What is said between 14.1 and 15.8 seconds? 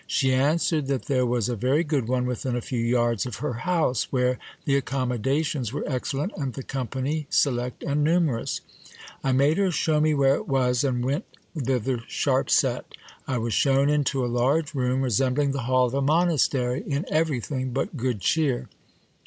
a large room, resembling the